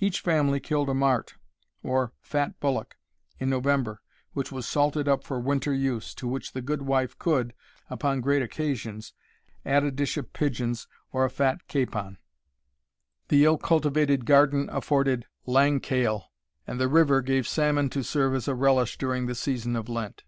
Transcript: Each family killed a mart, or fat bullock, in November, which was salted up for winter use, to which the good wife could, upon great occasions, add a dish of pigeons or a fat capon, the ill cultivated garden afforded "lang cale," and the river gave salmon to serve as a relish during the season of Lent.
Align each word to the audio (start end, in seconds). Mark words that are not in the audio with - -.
Each 0.00 0.18
family 0.20 0.58
killed 0.58 0.88
a 0.88 0.94
mart, 0.94 1.36
or 1.84 2.12
fat 2.20 2.58
bullock, 2.58 2.96
in 3.38 3.48
November, 3.48 4.02
which 4.32 4.50
was 4.50 4.66
salted 4.66 5.06
up 5.06 5.22
for 5.22 5.38
winter 5.38 5.72
use, 5.72 6.12
to 6.16 6.26
which 6.26 6.54
the 6.54 6.60
good 6.60 6.82
wife 6.82 7.16
could, 7.20 7.54
upon 7.88 8.20
great 8.20 8.42
occasions, 8.42 9.12
add 9.64 9.84
a 9.84 9.92
dish 9.92 10.16
of 10.16 10.32
pigeons 10.32 10.88
or 11.12 11.24
a 11.24 11.30
fat 11.30 11.68
capon, 11.68 12.18
the 13.28 13.44
ill 13.44 13.56
cultivated 13.58 14.26
garden 14.26 14.68
afforded 14.72 15.24
"lang 15.46 15.78
cale," 15.78 16.32
and 16.66 16.80
the 16.80 16.88
river 16.88 17.22
gave 17.22 17.46
salmon 17.46 17.88
to 17.90 18.02
serve 18.02 18.34
as 18.34 18.48
a 18.48 18.56
relish 18.56 18.98
during 18.98 19.26
the 19.26 19.36
season 19.36 19.76
of 19.76 19.88
Lent. 19.88 20.24